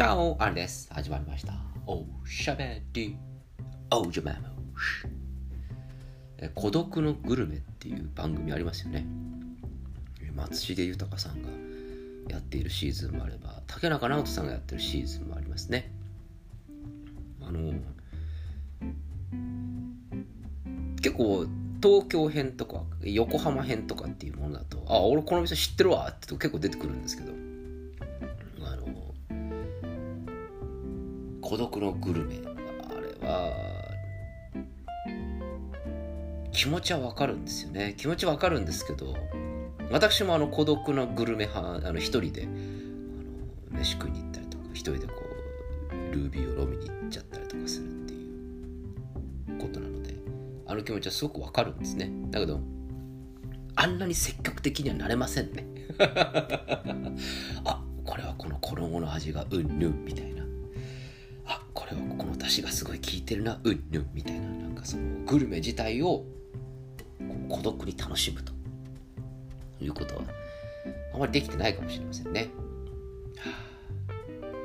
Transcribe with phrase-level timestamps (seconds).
[0.00, 0.88] チャオあれです。
[0.94, 1.52] 始まりました。
[1.86, 3.18] おしゃべり、
[3.92, 4.38] おじゃまも
[4.78, 5.06] し。
[6.38, 9.04] え孤独のグルメっていう番組ありますよね。
[10.22, 11.50] え松重豊さんが
[12.30, 15.92] やっているシーズンもあれば、竹中直人さんがやってるシーズンもありますね。
[17.42, 17.70] あの、
[21.02, 21.44] 結構
[21.82, 27.34] 東京編とか横浜編とかっていうものだと、あ、俺この店知ってるわってと結構出てくるんですけど、
[31.50, 32.36] 孤独のグルメ。
[32.46, 33.52] あれは
[36.52, 37.96] 気持ちはわかるんですよね。
[37.98, 39.16] 気持ちわかるんですけど
[39.90, 42.46] 私もあの孤独のグルメ派あの一人であ
[43.74, 45.14] の飯食いに行ったりとか一人でこ
[45.90, 50.14] うルービーを飲みに行っちゃったりとかするっていうことなので
[50.68, 52.12] あの気持ちはすごくわかるんですね。
[52.30, 52.60] だけど
[53.74, 55.66] あんなに積極的にはなれませんね。
[57.64, 60.39] あこれはこの衣の味がうんぬんみたいな。
[62.58, 66.24] れはここの出汁がすごい効いてるなうんぬんみたいななんかそのグルメ自体を
[67.48, 68.52] 孤独に楽しむと
[69.80, 70.22] いうことは
[71.14, 72.50] あまりできてないかもしれませんね。
[73.38, 73.70] はあ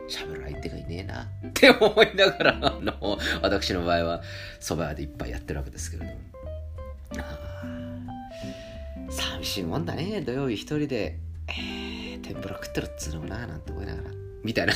[0.07, 4.21] 喋る相手がいねえなって思いながらあの私の場合は
[4.59, 6.19] 蕎麦屋でいっぱいやってるわけですけれども。
[9.09, 14.09] 寂しいもんだね土曜日一人で、えー天ぷら食ってるっつうのもななんて思いながら
[14.43, 14.73] みたいな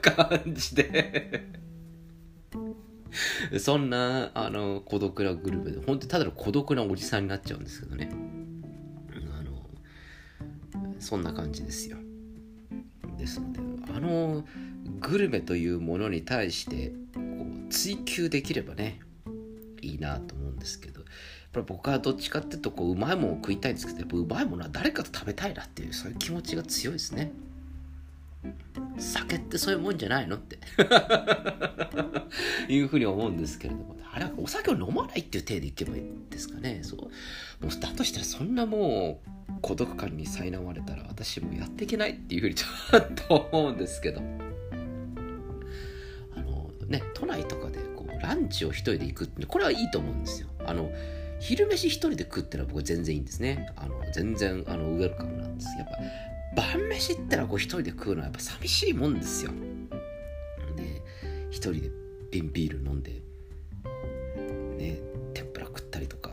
[0.00, 1.44] 感じで
[3.58, 8.10] そんなあの孤独なグルメで本当にただの孤独なおじさんになっちゃうんですけどね。
[9.30, 9.64] あの
[10.98, 11.96] そんな感じですよ。
[13.16, 13.60] ですので
[13.92, 14.44] あの
[15.00, 19.00] グルメというものに対してこう追求できればね
[19.80, 21.08] いいなと思うんですけどやっ
[21.52, 27.32] ぱ僕はどっちかっていうとこううまいものを食いたいんですけどやっぱうまいものは誰かと食べたいなっていうそういう気持ちが強いですね。
[28.98, 30.58] 酒ってそういうもんじゃないのって。
[32.72, 33.96] いうふうに思うんですけれども。
[34.16, 36.80] あれはお酒を飲まないっていう体でいけばいいんですかね。
[36.82, 37.00] そう。
[37.64, 39.30] もうだとしたらそんなもう
[39.60, 44.22] 孤独感に苛まれたら私もうやっていけないっていうふうにちょっと思うんですけど。
[46.34, 50.48] あのね都内とかでこうランチを一人で行くってこれはいいと思うんですよ。
[50.64, 50.90] あの
[51.38, 53.70] 昼飯一人で食ってのは僕全然いいんですね。
[53.76, 55.68] あの全然あのウェルカムなんです。
[55.78, 55.98] やっぱ
[56.56, 59.52] 晩飯ってのはこう一人で食うのはやっぱ寂しいもんですよ。
[60.74, 61.02] で
[61.50, 61.90] 一人で
[62.30, 63.22] 瓶ビール飲んで
[64.78, 64.98] ね
[65.34, 66.30] 天ぷら食ったりとか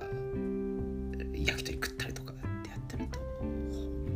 [1.33, 3.19] 焼き鳥食ったりとかってやってると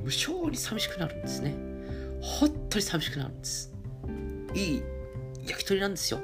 [0.03, 1.55] 無性に寂しくなるんですね。
[2.21, 3.73] 本当に寂しくなるんです。
[4.55, 4.83] いい
[5.45, 6.21] 焼き鳥なんですよ。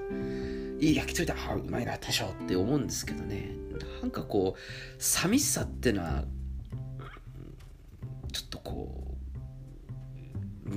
[0.79, 1.35] いい焼き鳥だ。
[1.49, 3.55] あうまいな多少って思うんですけどね。
[4.01, 6.25] なんかこう寂しさってのは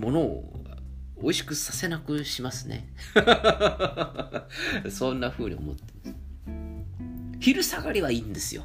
[0.07, 0.53] ものを
[1.21, 2.87] 美味しくさせなくしますね。
[4.89, 6.17] そんな風に思ってます。
[7.41, 8.65] 昼下がりはいいんですよ。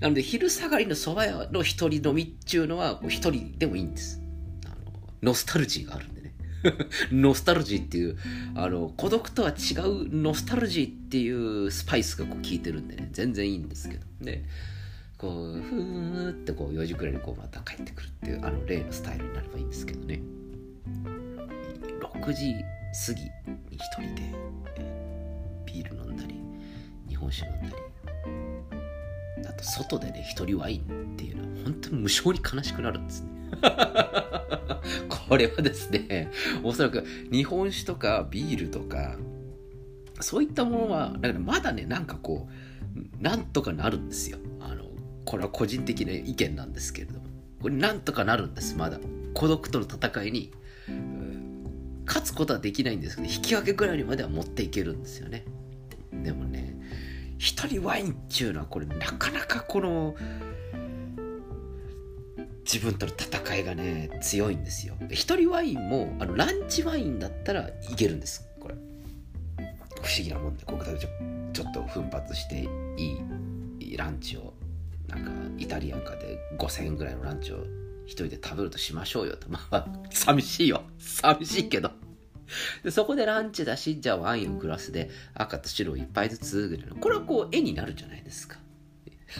[0.00, 4.20] なので昼下がりの蕎麦屋の一人飲みっていうのは一人でもいいんです。
[4.66, 4.76] あの
[5.22, 6.34] ノスタルジーがあるんでね。
[7.10, 8.18] ノスタルジーっていう
[8.54, 13.08] あの孤独とは違うノスタルジーっていうスパイスがこう効いてるんでね。
[13.12, 14.04] 全然いいんですけど。
[14.20, 14.46] ね
[15.16, 20.20] こうふーってこう4時くらいにこうまた帰ってくるっていうあの例のスタイルになればいいんですけどね。
[20.86, 22.54] 6時
[23.06, 23.30] 過ぎに
[23.72, 24.34] 一人で
[25.66, 26.40] ビール飲んだり
[27.08, 33.30] 日本酒飲んだりあと外でね一人ワインっていうのは本当に無性に悲しくなるんですね。
[35.28, 36.30] これはですね
[36.62, 39.16] おそらく日本酒とかビールとか
[40.20, 44.38] そういったものはだからまだねなんかこうなんとかなるんですよ。
[44.60, 44.84] あの
[45.24, 47.24] これは個人的な意見なんですけれども。
[47.60, 49.00] これなんとかなるんですまだ。
[49.32, 50.52] 孤独との戦いに。
[52.06, 55.44] 勝つことはできないんですけど引き分けぐらいまでは持っていけるんですよね。
[56.12, 56.76] でもね
[57.38, 60.14] 一人ワインっていうのはこれなかなかこの
[62.64, 64.94] 自分との戦いがね強いんですよ。
[65.10, 68.74] 一人ワインもあのランチワインだったらいけるんですこれ。
[70.02, 71.06] 不思議なもんでここでち
[71.52, 73.18] ちょっと奮発してい
[73.80, 74.54] いランチを
[75.08, 77.58] なんかイタリアンかで5000円ぐらいのランチを
[78.06, 79.48] 一人で食べるとしましょうよと。
[79.48, 80.82] まあ寂しいよ。
[80.98, 81.90] 寂しいけど。
[82.82, 88.58] でそこでランチだしじゃあワインをグラスで赤と白を一杯ずつぐらいのこれはこう絵になるじゃないですか。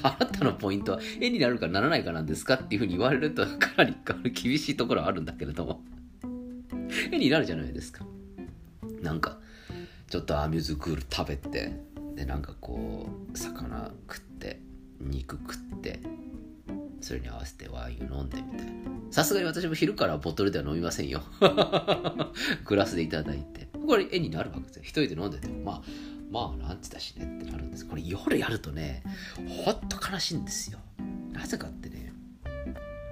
[0.03, 3.95] あなたのポイントは絵になるかならないかなんですかっていうふうに言われるとかなり
[4.33, 5.83] 厳しいところはあるんだけれども。
[7.13, 8.05] 絵になるじゃないですか。
[9.03, 9.39] なんか
[10.09, 11.73] ちょっとアミューズクール食べて
[12.15, 14.61] でなんかこう魚食って
[15.01, 16.01] 肉食って
[17.05, 18.73] それに合わせてワインを飲んでみたいな。
[19.11, 21.23] さすがに私も昼からボトルでは飲みませんよ。
[22.65, 23.69] グラスでいただいて。
[23.87, 24.83] これ絵になるわけですよ。
[24.83, 25.47] 一人で飲んでて。
[25.49, 25.83] もまあ
[26.31, 27.87] まあランチだしねってなるんです。
[27.87, 29.03] これ夜やるとね
[29.65, 30.79] ほんと悲しいんですよ。
[31.33, 32.11] なぜかってね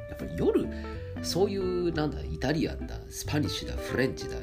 [0.09, 0.67] やっぱり夜
[1.23, 4.41] そういうなんだイタリアンだスパニッシュだフレンチだっ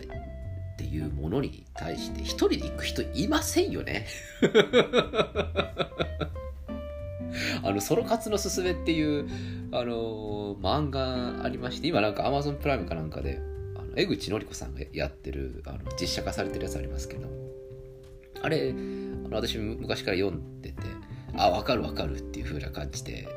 [0.77, 4.05] ていうものに対して一人で行く人いませんよね。
[7.63, 9.27] あのソロ活のすすめっていう
[9.71, 13.41] あの漫画ありまして今なんか Amazon プライムかなんかで
[13.75, 17.27] あの江口のり子さんがやってるあの実写化されてるやつありますけど
[18.41, 18.73] あれあ
[19.29, 20.83] の私昔から読んでて
[21.35, 23.27] あ分かる分かるっていう風な感じで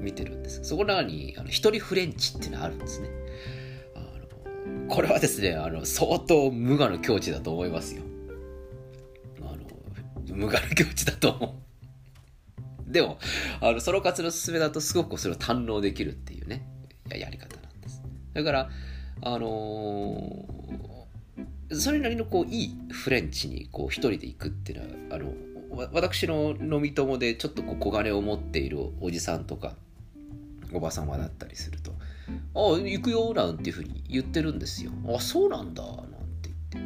[0.00, 0.64] 見てるんです。
[0.64, 3.10] そこの中にあの一人フレンチっていうのがあるんですね。
[3.94, 8.02] あのこれはですねあの相当無我の境地だと思いますよ。
[9.40, 9.58] あの
[10.34, 11.69] 無我の境地だと思う。
[12.90, 13.18] でも、
[13.60, 16.66] あの、ソロ活のすすめだとすごくそれを堪能できるっていうね、
[17.08, 18.02] やり方なんです。
[18.34, 18.70] だから、
[19.22, 25.32] あのー、それなりのこう、いいフレンチにこう、一人で行くっていうのは、あの、
[25.92, 29.76] 私の飲み友でちょっとこう小金を持っているおじさんとか、
[30.72, 31.92] おばさまだったりすると、
[32.54, 34.90] ああ、行くよ、なんていうふうに言ってるんですよ。
[35.14, 35.96] あそうなんだ、なん
[36.42, 36.84] て言っ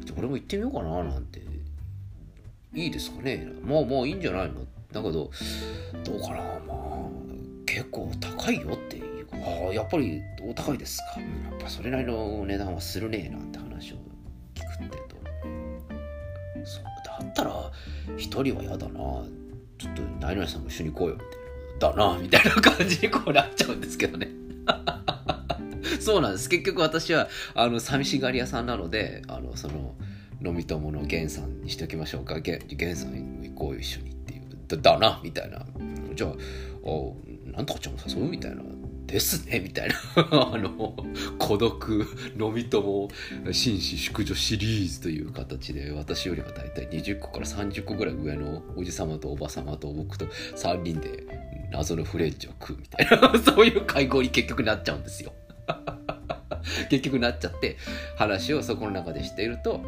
[0.00, 0.06] て。
[0.06, 1.44] じゃ俺も行ってみようかな、なんて。
[2.74, 4.66] いいですかねまあまあいいんじゃないの？
[4.94, 5.30] だけど、
[6.04, 6.36] どうかな、
[6.66, 7.08] まあ、
[7.66, 11.20] 結構高いよっていうか、ああ、やっぱりお高いですか。
[11.20, 13.96] やっぱそれなりの値段はするねえなんて話を
[14.54, 15.16] 聞くってと。
[16.64, 17.72] そうだったら、
[18.16, 19.24] 一人は嫌だな。
[19.76, 21.96] ちょっと、何々さんも一緒に行こうよ、みたいな。
[21.96, 24.28] だな、みたいな感じにこうなっちゃうんですけどね。
[26.00, 26.48] そうなんです。
[26.48, 29.96] 結局私は、あの、寂しがり屋さんなので、あの、その、
[30.44, 32.36] 飲み友の源さんにしておきましょうか。
[32.36, 34.13] 源さん行こうよ、一緒に。
[34.68, 35.64] だなみたいな。
[36.14, 38.62] じゃああなんとかちゃん誘うみたいな。
[39.06, 39.94] ですねみたいな。
[40.16, 40.96] あの
[41.38, 42.06] 孤独
[42.38, 43.08] 飲み友
[43.52, 51.24] 紳士淑女シリーズという形で私よりは大体20個から30個ぐらい上のおじさまとおばさまと僕と3人で
[51.70, 53.38] 謎のフレンチを食うみたいな。
[53.38, 55.32] そういう会合に結局なっちゃうんですよ。
[56.90, 57.76] 結局なっちゃって
[58.16, 59.80] 話をそこの中でしていると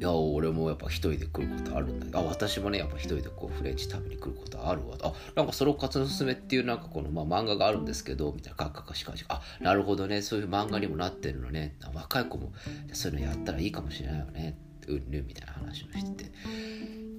[0.00, 4.96] いや俺もやっぱ一人で来ることあるんだあ私もねやっぱ一人でこうフレンチ食べに来ることあるわ。
[5.02, 11.76] あなんかソロ活のすすめっていうなんかこの、まあ、漫画があるんですけどみたいなカッカカシカシあなるほどねそういう漫画にもなってるのね。
[11.92, 12.54] 若い子も
[12.94, 14.56] そういうのやったらいいかもしれないよね
[14.88, 16.24] うんぬんみたいな話をして。
[16.24, 16.32] て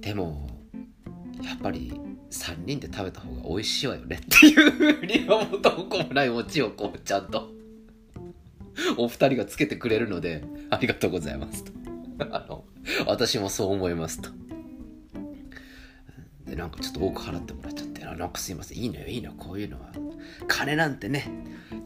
[0.00, 0.48] でも
[1.40, 1.92] やっぱり
[2.32, 7.52] 3人で食べた方が美味しいわよねっていうふうに元も子もないオチをこうちゃんと。
[8.96, 11.64] お二人がつけてくれるのでありがとうございます。
[11.64, 11.72] と。
[12.30, 12.64] あの、
[13.06, 14.30] 私もそう思いますと。
[16.46, 19.92] で、なんかちょっと多く払ってもらっちゃって、なんかすいません、いいのよ、いいのよ、こういうのは。
[20.48, 21.26] 金なんてね、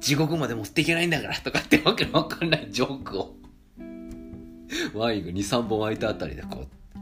[0.00, 3.36] 地獄まで持っていけないんだから、とかってわけのわかんないジョークを、
[4.94, 6.98] ワインが2、3本空いたあたりでこう、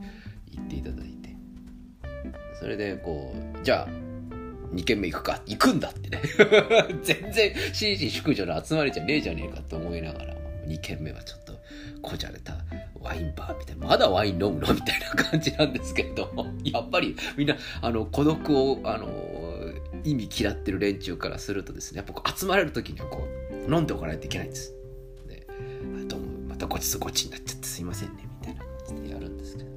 [0.52, 1.36] 言っていただいて。
[2.58, 3.88] それで、こう、じゃあ、
[4.74, 6.22] 2軒目行くか、行くんだってね。
[7.02, 10.34] 全然、紳士淑女の集まりじゃねえじゃねえかと思いながら、
[10.66, 11.54] 2軒目はちょっと、
[12.02, 12.56] こじゃれた
[13.04, 14.74] ワインバーみたいな、まだワイン飲むの？
[14.74, 19.06] みたいな感じなんですけれども、 やっぱりみんな、あの、孤独を、あの、
[20.02, 23.28] 意味嫌ってる連中からするとですね、やっぱ集まれる時にはこ
[23.68, 24.74] う、飲んでおかないといけないんです。
[25.28, 25.46] で、
[26.08, 29.70] どうも、またごちそうごちになっちゃってすいませんね、みたいな感じでやるんですけど。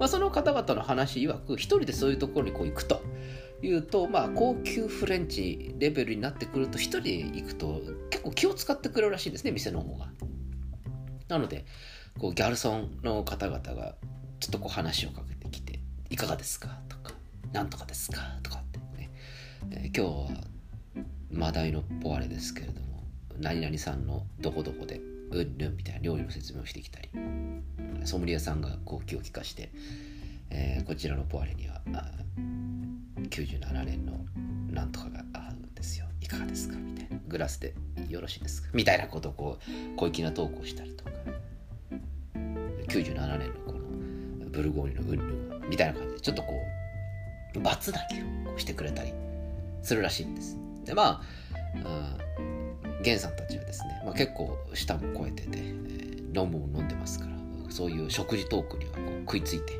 [0.00, 3.00] まあ、その方々の話曰く、一人でそういうところにこう行くと。
[3.62, 10.10] いうと、まあ、高級フレンチレベルになってくると、一人で行くと結構気を使ってくれるらしいんですね、店の方が。
[11.30, 11.64] なので、
[12.18, 13.94] こうギャルソンの方々が
[14.40, 15.78] ちょっとこう話をかけてきて、
[16.10, 16.80] いかがですか？
[16.88, 17.14] とか、
[17.52, 18.20] なんとかですか？
[18.42, 19.10] とかってね、
[19.70, 20.44] えー、今日は
[21.30, 23.04] マダイのポワレですけれども、
[23.38, 27.08] 何々さんのどこどこで、うんぬんみたいな料理の説明をしてきたり、
[28.04, 29.70] ソムリエさんがこう気を利かして、
[30.50, 31.80] えー、こちらのポワレには、
[33.28, 34.18] 97年の
[34.68, 36.06] なんとかがあるんですよ。
[36.20, 36.76] いかがですか？
[36.76, 37.16] みたいな。
[37.28, 37.74] グラスで
[38.08, 38.68] よろしいですか？
[38.72, 41.10] みたいなことをこう、小粋な投稿したりとか。
[42.90, 46.54] 97年のこのブルゴーニュのうんぬんみたいな感じでちょっとこ
[47.54, 48.20] うバツ泣き
[48.52, 49.12] をしてくれたり
[49.82, 50.56] するらしいんです。
[50.84, 51.22] でまあ、
[51.76, 57.32] うん、ゲンさんたちはですね、まあ、結構舌も超えてて、えー、飲むも飲んでますから
[57.70, 59.78] そういう食事トークにはこう食いついて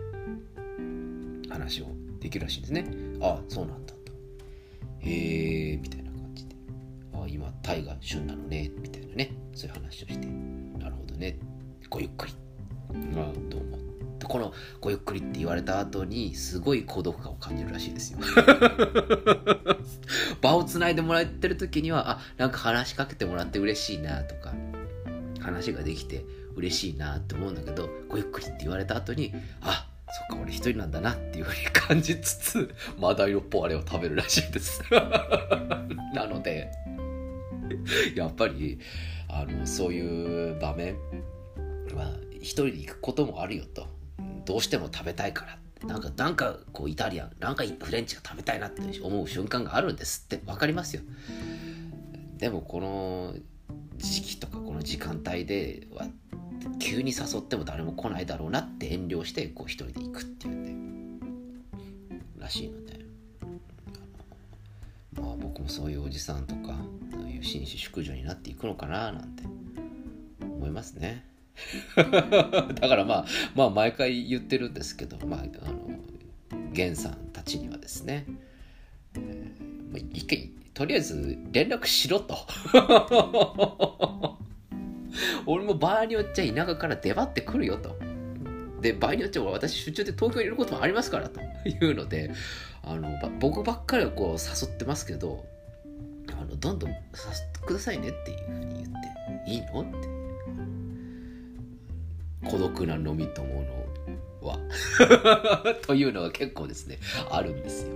[1.51, 1.87] 話を
[2.21, 2.87] できるらしいんですね。
[3.21, 4.13] ああそうなんだと。
[5.01, 6.55] へえみたいな感じで。
[7.15, 9.33] ああ今タイが旬なのねみたいなね。
[9.55, 10.27] そういう話をして。
[10.79, 11.39] なるほどね。
[11.89, 12.35] ごゆっくり。
[12.91, 13.79] あどうも
[14.19, 18.19] でこの「ごゆっくり」って言われた後にすごい孤独感を感じるらしいですよ。
[20.41, 24.55] 場をつないでもらってる時にはあなんか話しかけてもらって嬉しいなとか
[25.41, 26.25] 話ができて
[26.57, 29.33] 嬉しいなって思うんだけどごゆっくりって言われた後に
[29.63, 29.87] あ
[30.29, 34.83] そっか俺一人なんだなっていうふうに感じつつ マダイのポワレを食べるらしいです。
[34.91, 36.71] なので
[38.17, 38.79] やっぱり
[39.29, 40.97] あのそういう場面
[41.95, 43.87] は一人で行くこともあるよと。
[44.45, 50.39] どうしても食べたいからなんかなんかこうイタリアンなんかフレンチが食べたいなって思う瞬間があるんですって。
[50.45, 51.03] 分かりますよ。
[52.39, 53.35] でもこの
[53.99, 56.07] 時期とかこの時間帯では
[56.79, 61.27] 急に誘っても誰も来ないだろうなって遠慮してこう一人で行くっていうんで
[62.39, 63.01] らしいので。
[65.13, 66.75] まあ僕もそういうおじさんとか
[67.13, 69.43] そういう紳士淑女になっていくのかななんて
[70.43, 71.30] 思いますね。
[71.97, 72.05] だ
[72.89, 75.91] からまあまあ毎回言ってるんですけどまああの
[76.73, 78.27] 源さんたちにはですね、
[79.15, 82.37] えー、一回とりあえず連絡しろと
[85.47, 87.99] 俺も場合によっちゃ田舎から出張ってくるよと。
[88.81, 92.31] で、場合によっちゃ私出張で東京にいることもありますからというので、
[92.83, 95.45] あの僕ばっかりはこう誘ってますけど、
[96.31, 96.99] あのどんどん誘っ
[97.53, 98.87] てくださいねっていうふうに言っ
[99.45, 100.30] て、いいのって。
[102.49, 103.81] 孤独な飲み友の
[104.43, 104.59] は
[105.87, 106.99] というのが結構ですね、
[107.31, 107.93] あるんですよ。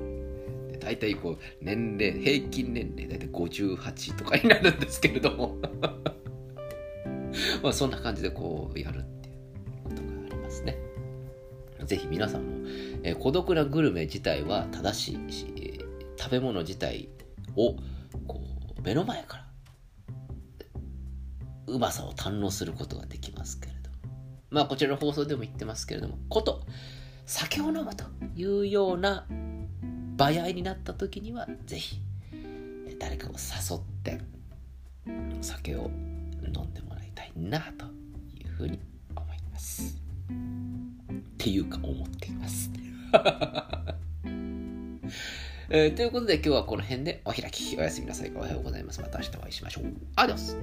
[0.72, 5.56] で大体こう、年齢、平均年齢大体58とかになるんですけれども
[7.62, 9.36] まあそんな感じでこうやるっていう
[9.84, 10.78] ことがありますね。
[11.84, 12.68] ぜひ皆さんも、
[13.02, 15.84] えー、孤独なグルメ自体は正しいし、えー、
[16.16, 17.08] 食べ物自体
[17.56, 17.76] を
[18.26, 18.40] こ
[18.78, 19.44] う目の前から
[21.66, 23.73] うまさを堪能することができますけれど
[24.54, 26.62] まあこちらの放送でも言ってますけれどもこと
[27.26, 28.04] 酒を飲むと
[28.36, 29.26] いうような
[30.16, 32.00] 場合になった時にはぜひ
[33.00, 34.20] 誰かを誘って
[35.40, 35.90] 酒を
[36.44, 37.86] 飲んでもらいたいなと
[38.38, 38.78] いうふうに
[39.16, 40.00] 思います。
[40.30, 40.32] っ
[41.36, 42.70] ていうか思っています。
[45.70, 47.76] えー、ということで今日はこの辺でお開き。
[47.76, 48.32] おやすみなさい。
[48.34, 49.00] おはようございます。
[49.00, 49.84] また明日お会いしましょう。
[50.14, 50.56] アディオス